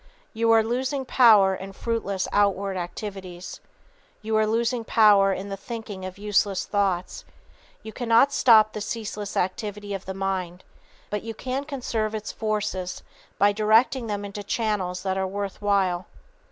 [0.33, 3.59] You are losing power in fruitless outward activities.
[4.23, 7.23] You are losing power in the thinking of useless thoughts.
[7.83, 10.63] You cannot stop the ceaseless activity of the mind.
[11.11, 13.03] But you can conserve its forces
[13.37, 16.07] by directing them into channels that are worth while.